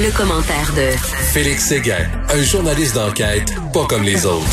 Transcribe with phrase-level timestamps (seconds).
[0.00, 0.96] Le, commentaire de
[1.32, 4.46] Félix Séguin, un journaliste d'enquête pas comme les autres.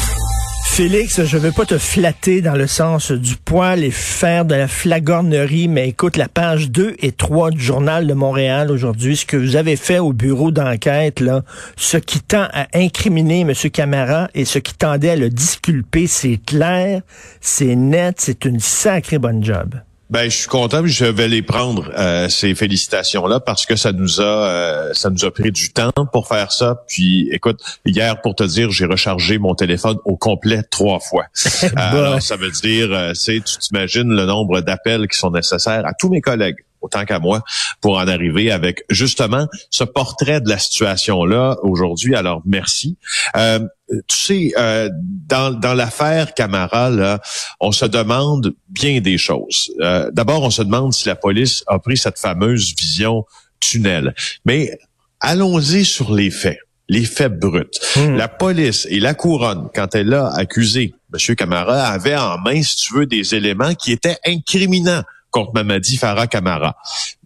[0.65, 4.67] Félix, je veux pas te flatter dans le sens du poil et faire de la
[4.67, 9.37] flagornerie, mais écoute la page 2 et 3 du journal de Montréal aujourd'hui, ce que
[9.37, 11.43] vous avez fait au bureau d'enquête, là,
[11.75, 13.53] ce qui tend à incriminer M.
[13.71, 17.01] Camara et ce qui tendait à le disculper, c'est clair,
[17.39, 19.75] c'est net, c'est une sacrée bonne job.
[20.09, 24.21] Ben, je suis content, je vais les prendre euh, ces félicitations-là parce que ça nous
[24.21, 26.83] a euh, ça nous a pris du temps pour faire ça.
[26.87, 31.25] Puis, écoute, hier pour te dire, j'ai rechargé mon téléphone au complet trois fois.
[31.75, 35.93] Alors, ça veut dire, euh, c'est tu t'imagines le nombre d'appels qui sont nécessaires à
[35.93, 37.41] tous mes collègues autant qu'à moi,
[37.81, 42.15] pour en arriver avec justement ce portrait de la situation-là aujourd'hui.
[42.15, 42.97] Alors, merci.
[43.35, 47.21] Euh, tu sais, euh, dans, dans l'affaire Camara, là,
[47.59, 49.71] on se demande bien des choses.
[49.81, 53.25] Euh, d'abord, on se demande si la police a pris cette fameuse vision
[53.59, 54.15] tunnel.
[54.45, 54.77] Mais
[55.19, 57.65] allons-y sur les faits les faits bruts.
[57.95, 58.15] Hmm.
[58.15, 61.35] La police et la couronne, quand elle a accusé M.
[61.35, 65.01] Camara, avaient en main, si tu veux, des éléments qui étaient incriminants
[65.31, 66.77] contre Mamadi Farah Camara.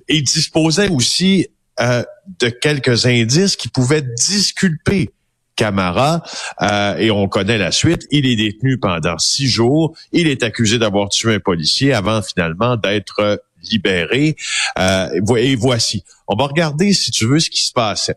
[0.07, 1.47] Il disposait aussi
[1.79, 2.03] euh,
[2.39, 5.11] de quelques indices qui pouvaient disculper
[5.59, 6.23] Camara,
[6.61, 8.07] euh, et on connaît la suite.
[8.11, 9.93] Il est détenu pendant six jours.
[10.13, 14.37] Il est accusé d'avoir tué un policier avant finalement d'être libéré.
[14.77, 16.05] Euh, et voici.
[16.29, 18.15] On va regarder, si tu veux, ce qui se passait.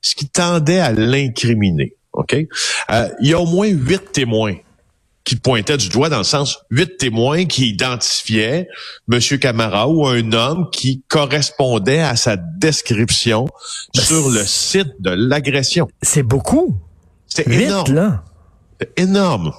[0.00, 1.92] Ce qui tendait à l'incriminer.
[2.14, 2.34] OK?
[2.34, 4.56] Euh, il y a au moins huit témoins
[5.24, 8.68] qui pointait du doigt dans le sens huit témoins qui identifiaient
[9.12, 9.20] M.
[9.38, 13.46] Camara ou un homme qui correspondait à sa description
[13.94, 15.88] ben, sur le site de l'agression.
[16.02, 16.80] C'est beaucoup.
[17.26, 17.94] C'est énorme.
[17.94, 18.24] Là.
[18.96, 19.52] énorme.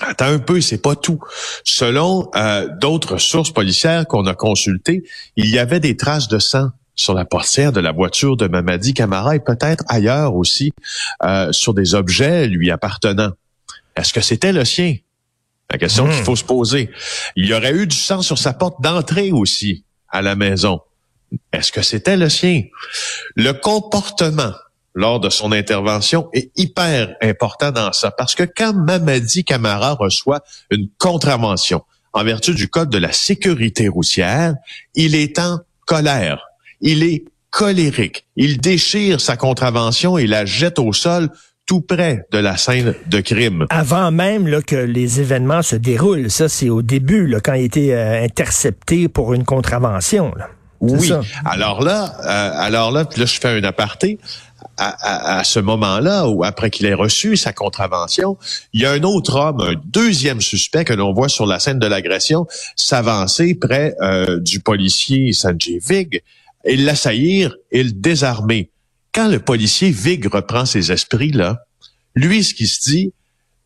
[0.00, 1.20] Attends un peu, c'est pas tout.
[1.64, 5.04] Selon euh, d'autres sources policières qu'on a consultées,
[5.36, 8.94] il y avait des traces de sang sur la portière de la voiture de Mamadi
[8.94, 10.72] Camara et peut-être ailleurs aussi
[11.24, 13.30] euh, sur des objets lui appartenant.
[13.96, 14.96] Est-ce que c'était le sien?
[15.70, 16.24] La question qu'il hmm.
[16.24, 16.90] faut se poser.
[17.36, 20.80] Il y aurait eu du sang sur sa porte d'entrée aussi à la maison.
[21.52, 22.62] Est-ce que c'était le sien?
[23.34, 24.52] Le comportement
[24.94, 30.42] lors de son intervention est hyper important dans ça parce que quand Mamadi Camara reçoit
[30.70, 31.82] une contravention
[32.12, 34.54] en vertu du code de la sécurité routière,
[34.94, 36.46] il est en colère.
[36.80, 38.26] Il est colérique.
[38.36, 41.30] Il déchire sa contravention et la jette au sol
[41.66, 43.66] tout près de la scène de crime.
[43.70, 47.64] Avant même là, que les événements se déroulent, ça c'est au début, là, quand il
[47.64, 50.32] était euh, intercepté pour une contravention.
[50.36, 50.48] Là.
[50.80, 51.10] Oui.
[51.44, 54.18] Alors là, euh, alors là, là, je fais un aparté.
[54.76, 58.38] À, à, ce moment-là, ou après qu'il ait reçu sa contravention,
[58.72, 61.78] il y a un autre homme, un deuxième suspect que l'on voit sur la scène
[61.78, 66.22] de l'agression, s'avancer près euh, du policier Sanjay Vig
[66.64, 68.70] et l'assaillir et le désarmer
[69.14, 71.58] quand le policier Vig reprend ses esprits, là,
[72.14, 73.12] lui, ce qui se dit,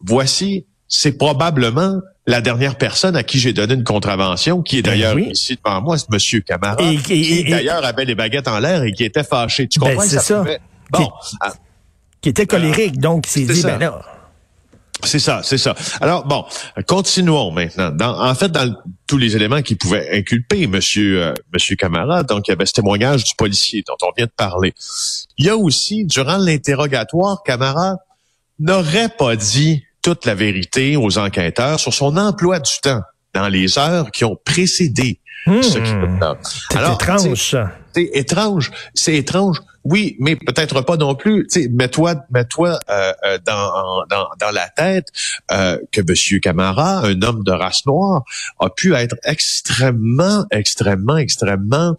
[0.01, 4.91] voici, c'est probablement la dernière personne à qui j'ai donné une contravention, qui est ben
[4.91, 8.83] d'ailleurs ici devant moi, c'est Monsieur Camara, et, qui d'ailleurs avait les baguettes en l'air
[8.83, 9.67] et qui était fâché.
[9.67, 10.07] Tu ben, comprends?
[10.07, 10.45] c'est ça.
[10.91, 11.55] Bon, qui, ah.
[12.21, 14.18] qui, était colérique, donc il s'est dit, ben là...
[15.05, 15.75] C'est ça, c'est ça.
[16.01, 16.45] Alors bon,
[16.87, 17.91] continuons maintenant.
[17.91, 18.75] Dans, en fait, dans
[19.07, 22.73] tous les éléments qui pouvaient inculper Monsieur euh, Monsieur Camara, donc il y avait ce
[22.73, 24.75] témoignage du policier dont on vient de parler.
[25.37, 27.97] Il y a aussi, durant l'interrogatoire, Camara
[28.59, 33.03] n'aurait pas dit toute la vérité aux enquêteurs sur son emploi du temps
[33.35, 36.37] dans les heures qui ont précédé ce qui hmm.
[36.71, 37.57] C'est étrange.
[37.95, 38.71] C'est étrange.
[38.95, 39.61] C'est étrange.
[39.85, 41.47] Oui, mais peut-être pas non plus.
[41.71, 45.09] Mets-toi, mets-toi euh, euh, dans, dans, dans la tête
[45.51, 48.25] euh, que Monsieur Camara, un homme de race noire,
[48.61, 51.97] a pu être extrêmement, extrêmement, extrêmement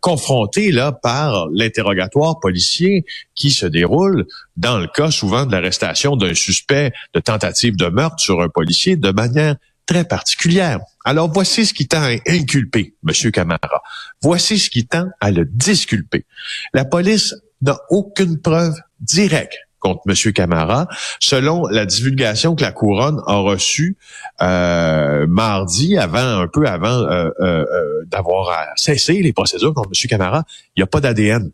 [0.00, 3.04] confronté là par l'interrogatoire policier
[3.34, 4.26] qui se déroule
[4.56, 8.96] dans le cas souvent de l'arrestation d'un suspect de tentative de meurtre sur un policier
[8.96, 10.80] de manière très particulière.
[11.04, 13.30] Alors voici ce qui tend à inculper M.
[13.30, 13.82] Camara.
[14.22, 16.24] Voici ce qui tend à le disculper.
[16.72, 20.32] La police n'a aucune preuve directe contre M.
[20.32, 20.88] Camara,
[21.20, 23.98] selon la divulgation que la couronne a reçue
[24.40, 27.64] euh, mardi, avant un peu avant euh, euh,
[28.06, 30.08] d'avoir cessé les procédures contre M.
[30.08, 30.44] Camara.
[30.74, 31.50] Il n'y a pas d'ADN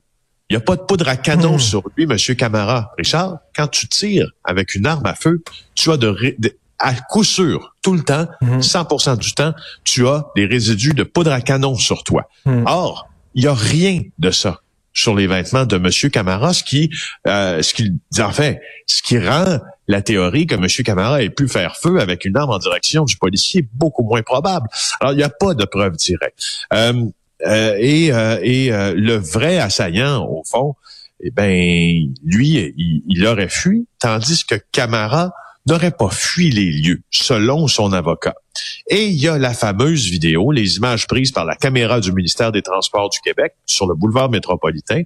[0.48, 1.58] Il n'y a pas de poudre à canon Hmm.
[1.58, 2.92] sur lui, Monsieur Camara.
[2.98, 5.42] Richard, quand tu tires avec une arme à feu,
[5.74, 8.60] tu as de, de- à coup sûr, tout le temps, Hmm.
[8.60, 9.52] 100% du temps,
[9.84, 12.28] tu as des résidus de poudre à canon sur toi.
[12.46, 12.64] Hmm.
[12.66, 14.60] Or, il n'y a rien de ça
[14.92, 16.90] sur les vêtements de Monsieur Camara, ce qui,
[17.26, 21.48] euh, ce qui, en fait, ce qui rend la théorie que Monsieur Camara ait pu
[21.48, 24.66] faire feu avec une arme en direction du policier beaucoup moins probable.
[25.00, 26.42] Alors, il n'y a pas de preuve directe.
[26.72, 27.04] Euh,
[27.46, 30.74] euh, et euh, et euh, le vrai assaillant, au fond,
[31.22, 35.32] eh ben, lui, il, il aurait fui, tandis que Camara
[35.66, 38.34] n'aurait pas fui les lieux, selon son avocat.
[38.88, 42.52] Et il y a la fameuse vidéo, les images prises par la caméra du ministère
[42.52, 45.02] des Transports du Québec sur le boulevard métropolitain,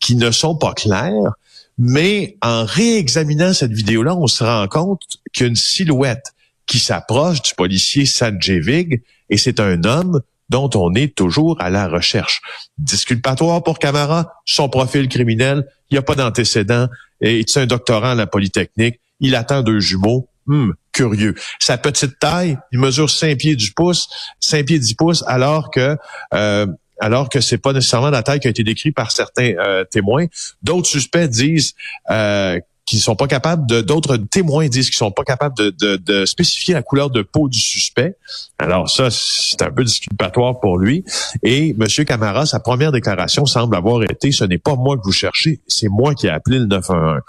[0.00, 1.32] qui ne sont pas claires,
[1.78, 5.02] mais en réexaminant cette vidéo-là, on se rend compte
[5.32, 6.32] qu'il y a une silhouette
[6.66, 11.88] qui s'approche du policier Sanjevig, et c'est un homme dont on est toujours à la
[11.88, 12.40] recherche.
[12.78, 16.88] Disculpatoire pour Camara, son profil criminel, il n'y a pas d'antécédent,
[17.20, 21.34] et c'est un doctorant à la Polytechnique, il attend deux jumeaux, Hmm, curieux.
[21.60, 24.08] Sa petite taille, il mesure 5 pieds du pouce,
[24.40, 25.94] 5 pieds 10 pouces, alors que
[26.32, 26.66] euh,
[27.00, 30.24] alors que c'est pas nécessairement la taille qui a été décrite par certains euh, témoins.
[30.62, 31.74] D'autres suspects disent
[32.10, 35.96] euh, qu'ils sont pas capables de, d'autres témoins disent qu'ils sont pas capables de, de,
[35.96, 38.16] de spécifier la couleur de peau du suspect.
[38.58, 41.04] Alors ça, c'est un peu disculpatoire pour lui.
[41.42, 42.04] Et M.
[42.06, 45.88] Camara, sa première déclaration semble avoir été ce n'est pas moi que vous cherchez, c'est
[45.88, 47.20] moi qui ai appelé le 911.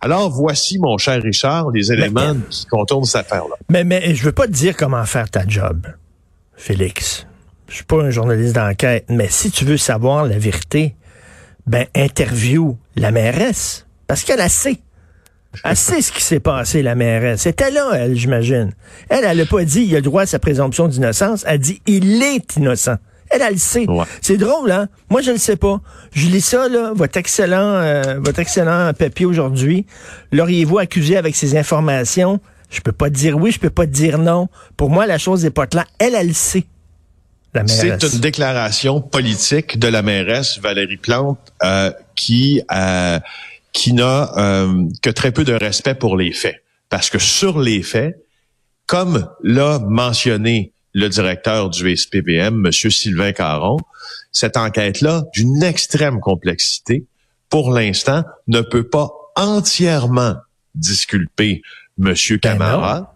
[0.00, 3.56] Alors voici, mon cher Richard, les éléments qui contournent cette affaire-là.
[3.70, 5.86] Mais, mais je veux pas te dire comment faire ta job,
[6.54, 7.26] Félix.
[7.68, 10.94] Je suis pas un journaliste d'enquête, mais si tu veux savoir la vérité,
[11.66, 14.78] ben interview la mairesse, parce qu'elle a sait.
[15.64, 17.42] Elle sait ce qui s'est passé, la mairesse.
[17.42, 18.72] C'était là, elle, j'imagine.
[19.08, 21.44] Elle, elle a pas dit il a le droit à sa présomption d'innocence.
[21.46, 22.96] Elle dit il est innocent.
[23.30, 23.88] Elle, elle le sait.
[23.88, 24.04] Ouais.
[24.22, 24.88] C'est drôle, hein?
[25.10, 25.80] Moi, je le sais pas.
[26.12, 29.86] Je lis ça, là, votre excellent, euh, votre excellent papier aujourd'hui.
[30.32, 32.40] L'auriez-vous accusé avec ces informations?
[32.70, 34.48] Je peux pas te dire oui, je peux pas te dire non.
[34.76, 35.86] Pour moi, la chose n'est pas claire.
[35.98, 36.64] Elle, elle le sait.
[37.54, 37.98] La mairesse.
[38.00, 43.18] C'est une déclaration politique de la mairesse Valérie Plante euh, qui euh,
[43.72, 46.62] qui n'a euh, que très peu de respect pour les faits.
[46.88, 48.16] Parce que sur les faits,
[48.86, 52.72] comme l'a mentionné le directeur du SPVM, M.
[52.72, 53.76] Sylvain Caron,
[54.32, 57.06] cette enquête-là, d'une extrême complexité,
[57.50, 60.34] pour l'instant, ne peut pas entièrement
[60.74, 61.62] disculper
[62.02, 62.14] M.
[62.40, 63.12] Camara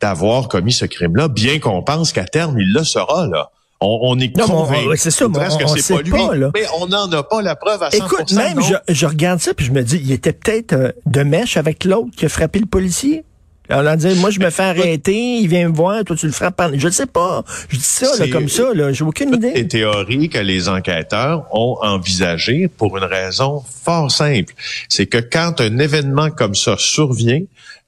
[0.00, 3.50] d'avoir commis ce crime-là, bien qu'on pense qu'à terme, il le sera, là.
[3.84, 6.02] On, on est Non, mais on- convaincu c'est ça, presque on- on c'est sait pas
[6.02, 6.50] lui, pas, là.
[6.54, 7.96] mais on n'en a pas la preuve à 100%.
[8.06, 11.22] Écoute, même, je, je regarde ça, puis je me dis, il était peut-être euh, de
[11.22, 13.24] mèche avec l'autre qui a frappé le policier.
[13.70, 16.32] Alors, on dit, moi, je me fais arrêter, il vient me voir, toi, tu le
[16.32, 16.60] frappes.
[16.60, 17.42] en- Je ne sais pas.
[17.70, 18.92] Je dis ça, là, comme ça, là.
[18.92, 19.68] J'ai aucune toutes les idée.
[19.68, 24.52] théories que les enquêteurs ont envisagées pour une raison fort simple.
[24.90, 27.40] C'est que quand un événement comme ça survient,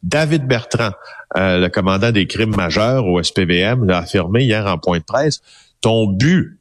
[0.03, 0.93] David Bertrand,
[1.37, 5.43] euh, le commandant des crimes majeurs au SPVM, l'a affirmé hier en point de presse,
[5.81, 6.59] ton but,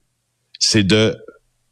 [0.60, 1.18] c'est de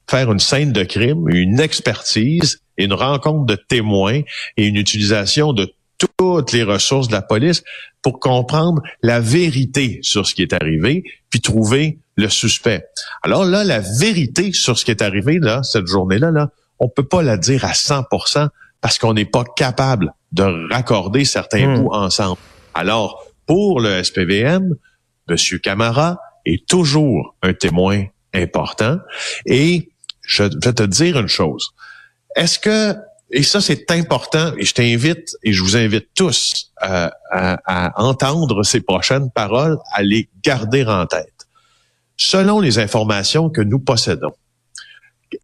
[0.10, 4.22] faire une scène de crime, une expertise, une rencontre de témoins
[4.58, 7.64] et une utilisation de toutes les ressources de la police
[8.02, 12.86] pour comprendre la vérité sur ce qui est arrivé, puis trouver le suspect.
[13.22, 16.50] Alors là, la vérité sur ce qui est arrivé là, cette journée-là, là,
[16.80, 18.50] on peut pas la dire à 100%
[18.82, 21.76] parce qu'on n'est pas capable de raccorder certains Hmm.
[21.84, 22.40] bouts ensemble.
[22.74, 24.76] Alors, pour le SPVM,
[25.30, 28.98] Monsieur Camara est toujours un témoin important.
[29.46, 29.90] Et
[30.22, 31.72] je vais te dire une chose.
[32.36, 32.96] Est-ce que,
[33.32, 38.04] et ça c'est important, et je t'invite, et je vous invite tous euh, à, à
[38.04, 41.30] entendre ces prochaines paroles, à les garder en tête.
[42.18, 44.34] Selon les informations que nous possédons,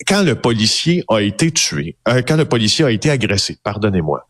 [0.07, 4.27] quand le policier a été tué, euh, quand le policier a été agressé, pardonnez-moi,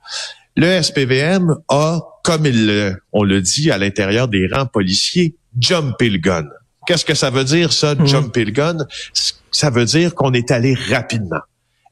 [0.59, 6.17] le SPVM a, comme il, on le dit à l'intérieur des rangs policiers, jumpé le
[6.17, 6.45] gun.
[6.85, 8.05] Qu'est-ce que ça veut dire, ça, Mhm.
[8.07, 8.77] jumper le gun?
[9.51, 11.39] Ça veut dire qu'on est allé rapidement.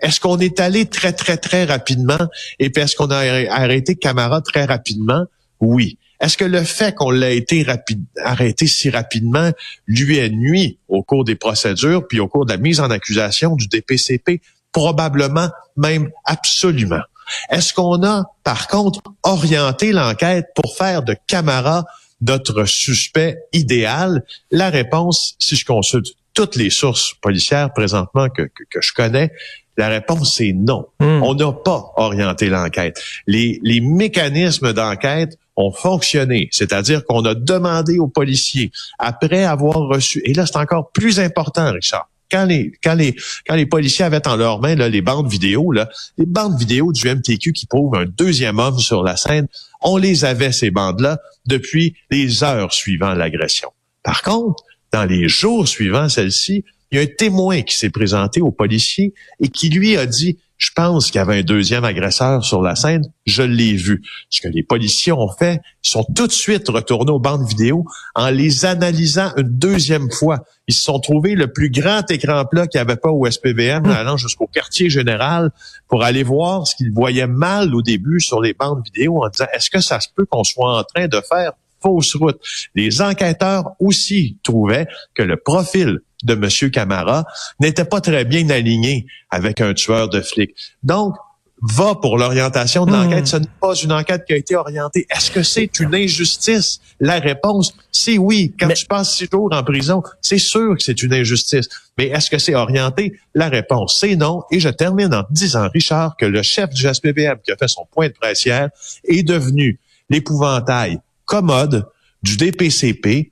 [0.02, 2.20] Est-ce qu'on est allé très, très, très rapidement?
[2.60, 5.26] Et puis est-ce qu'on a arr- arrêté Camara très rapidement?
[5.60, 5.98] Oui.
[6.20, 9.52] Est-ce que le fait qu'on l'a été rapide, arrêté si rapidement
[9.88, 13.56] lui a nuit au cours des procédures puis au cours de la mise en accusation
[13.56, 14.42] du DPCP?
[14.72, 17.02] Probablement, même absolument.
[17.50, 21.86] Est-ce qu'on a, par contre, orienté l'enquête pour faire de Camara
[22.22, 24.24] notre suspect idéal?
[24.52, 29.32] La réponse, si je consulte toutes les sources policières présentement que, que, que je connais,
[29.78, 30.88] la réponse c'est non.
[31.00, 31.22] Hmm.
[31.24, 33.02] On n'a pas orienté l'enquête.
[33.28, 40.22] Les, les mécanismes d'enquête ont fonctionné, c'est-à-dire qu'on a demandé aux policiers, après avoir reçu,
[40.26, 43.16] et là c'est encore plus important, Richard, quand les quand les
[43.48, 46.92] quand les policiers avaient en leur main là, les bandes vidéo là, les bandes vidéo
[46.92, 49.48] du MTQ qui prouvent un deuxième homme sur la scène,
[49.82, 53.70] on les avait ces bandes là depuis les heures suivant l'agression.
[54.04, 58.42] Par contre, dans les jours suivants celle-ci, il y a un témoin qui s'est présenté
[58.42, 62.44] aux policiers et qui lui a dit je pense qu'il y avait un deuxième agresseur
[62.44, 63.04] sur la scène.
[63.26, 64.02] Je l'ai vu.
[64.30, 67.86] Ce que les policiers ont fait, ils sont tout de suite retournés aux bandes vidéo
[68.16, 70.46] en les analysant une deuxième fois.
[70.68, 73.84] Ils se sont trouvés le plus grand écran plat qu'il n'y avait pas au SPVM,
[73.84, 73.92] hmm.
[73.92, 75.52] allant jusqu'au quartier général
[75.88, 79.46] pour aller voir ce qu'ils voyaient mal au début sur les bandes vidéo en disant,
[79.54, 82.40] est-ce que ça se peut qu'on soit en train de faire fausse route?
[82.76, 86.72] Les enquêteurs aussi trouvaient que le profil de M.
[86.72, 87.26] Camara
[87.60, 90.56] n'était pas très bien aligné avec un tueur de flics.
[90.84, 91.16] Donc,
[91.62, 93.24] va pour l'orientation de l'enquête.
[93.24, 93.26] Hmm.
[93.26, 95.08] Ce n'est pas une enquête qui a été orientée.
[95.10, 96.80] Est-ce que c'est une injustice?
[97.00, 98.54] La réponse, c'est oui.
[98.60, 101.68] Quand tu passes six jours en prison, c'est sûr que c'est une injustice.
[101.98, 103.14] Mais est-ce que c'est orienté?
[103.34, 104.44] La réponse, c'est non.
[104.52, 107.88] Et je termine en disant, Richard, que le chef du SPVM qui a fait son
[107.92, 108.70] point de presse hier
[109.04, 109.80] est devenu
[110.10, 111.86] l'épouvantail commode
[112.24, 113.32] du DPCP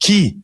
[0.00, 0.38] qui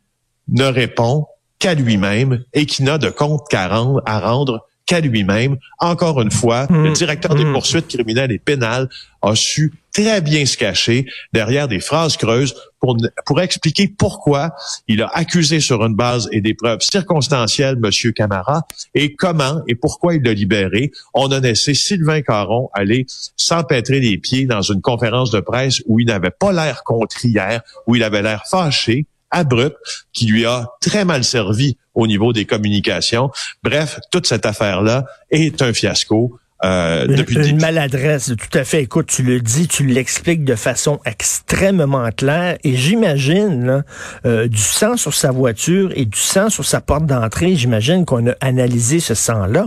[0.48, 1.26] ne répond
[1.58, 5.56] qu'à lui-même et qui n'a de compte qu'à rendre, à rendre qu'à lui-même.
[5.78, 6.92] Encore une fois, le mmh.
[6.92, 7.52] directeur des mmh.
[7.52, 8.88] poursuites criminelles et pénales
[9.22, 14.54] a su très bien se cacher derrière des phrases creuses pour, expliquer pourquoi
[14.86, 18.12] il a accusé sur une base et des preuves circonstancielles M.
[18.12, 18.62] Camara
[18.94, 20.92] et comment et pourquoi il l'a libéré.
[21.14, 23.06] On a laissé Sylvain Caron aller
[23.36, 27.96] s'empêtrer les pieds dans une conférence de presse où il n'avait pas l'air contrière, où
[27.96, 29.76] il avait l'air fâché, abrupt
[30.12, 33.30] qui lui a très mal servi au niveau des communications.
[33.62, 36.38] Bref, toute cette affaire-là est un fiasco.
[36.64, 38.82] Euh, depuis une, maladresse, tout à fait.
[38.82, 43.84] Écoute, tu le dis, tu l'expliques de façon extrêmement claire, et j'imagine
[44.26, 47.54] euh, du sang sur sa voiture et du sang sur sa porte d'entrée.
[47.54, 49.66] J'imagine qu'on a analysé ce sang-là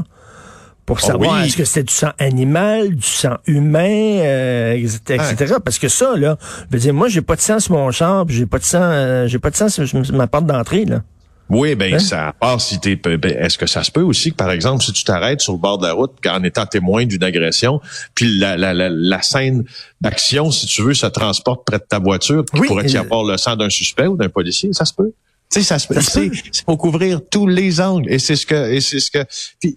[0.86, 5.56] pour ah savoir est-ce que c'était du sang animal, du sang humain, euh, etc.
[5.64, 6.38] Parce que ça, là,
[6.70, 8.82] je veux dire, moi, j'ai pas de sang sur mon champ, j'ai pas de sang,
[8.82, 11.04] euh, j'ai pas de sang sur ma porte d'entrée, là.
[11.52, 12.00] Oui, ben hein?
[12.00, 12.96] ça part si t'es.
[12.96, 15.60] Ben, est-ce que ça se peut aussi que, par exemple, si tu t'arrêtes sur le
[15.60, 17.82] bord de la route en étant témoin d'une agression,
[18.16, 19.66] puis la, la, la, la scène
[20.00, 23.36] d'action, si tu veux, se transporte près de ta voiture, puis pourrait y avoir le
[23.36, 25.12] sang d'un suspect ou d'un policier, ça se peut?
[25.52, 26.00] Tu sais, ça se peut.
[26.00, 29.26] C'est pour couvrir tous les angles, et c'est ce que, et c'est ce que.
[29.60, 29.76] Puis,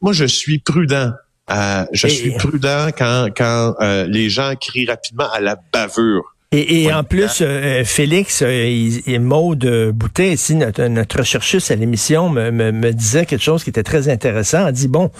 [0.00, 1.12] moi, je suis prudent.
[1.50, 6.34] Euh, je suis prudent quand, quand euh, les gens crient rapidement à la bavure.
[6.50, 11.74] Et, et en plus, euh, Félix euh, et Maude Boutet, ici, notre, notre chercheuse à
[11.74, 14.66] l'émission, me, me, me, disait quelque chose qui était très intéressant.
[14.66, 15.10] Elle dit, bon,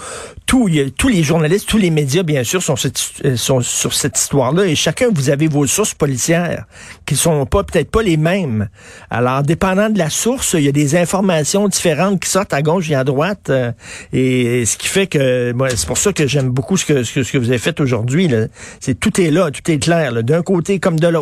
[0.47, 4.65] tous, tous les journalistes, tous les médias, bien sûr, sont, euh, sont sur cette histoire-là,
[4.65, 6.65] et chacun, vous avez vos sources policières,
[7.05, 8.67] qui sont pas peut-être pas les mêmes.
[9.11, 12.89] Alors, dépendant de la source, il y a des informations différentes qui sortent à gauche
[12.89, 13.51] et à droite,
[14.13, 17.21] et ce qui fait que, c'est pour ça que j'aime beaucoup ce que, ce que,
[17.21, 18.31] ce que vous avez fait aujourd'hui.
[18.79, 21.18] C'est tout est là, tout est clair, d'un côté comme de l'autre.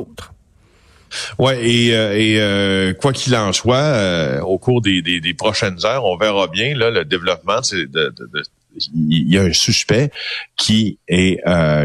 [1.40, 6.18] Ouais, et, euh, euh, quoi qu'il en soit, euh, au cours des, prochaines heures, on
[6.18, 8.14] verra bien là, le développement de,
[8.94, 10.12] il y a un suspect
[10.56, 11.40] qui est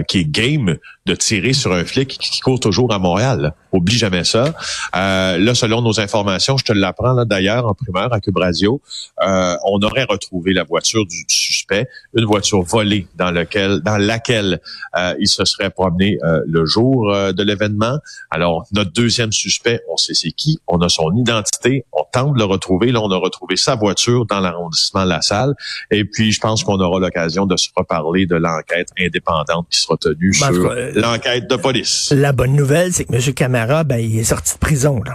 [0.09, 3.55] qui est game de tirer sur un flic qui court toujours à Montréal.
[3.73, 4.55] Oublie jamais ça.
[4.95, 8.81] Euh, là, selon nos informations, je te l'apprends là d'ailleurs en primeur à Cube Radio,
[9.23, 14.61] euh, on aurait retrouvé la voiture du suspect, une voiture volée dans lequel, dans laquelle
[14.97, 17.99] euh, il se serait promené euh, le jour euh, de l'événement.
[18.31, 22.39] Alors, notre deuxième suspect, on sait c'est qui, on a son identité, on tente de
[22.39, 22.93] le retrouver.
[22.93, 25.55] Là, on a retrouvé sa voiture dans l'arrondissement de la salle.
[25.91, 29.97] Et puis, je pense qu'on aura l'occasion de se reparler de l'enquête indépendante qui sera
[29.97, 32.13] tenue ben, sur l'enquête de police.
[32.17, 33.35] La bonne nouvelle, c'est que M.
[33.35, 35.03] Camara, ben, il est sorti de prison.
[35.05, 35.15] Là.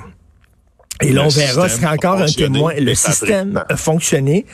[1.02, 2.74] Et là, on verra, sera encore un témoin.
[2.78, 4.46] Le système a fonctionné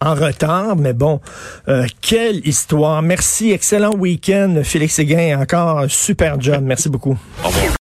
[0.00, 1.20] en retard, mais bon,
[1.68, 3.02] euh, quelle histoire.
[3.02, 5.40] Merci, excellent week-end, Félix Séguin.
[5.40, 6.62] Encore un super job.
[6.62, 7.18] Merci beaucoup.
[7.44, 7.72] Au revoir.